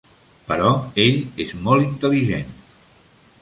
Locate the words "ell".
1.03-1.19